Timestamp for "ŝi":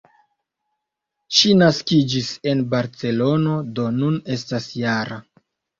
1.39-1.51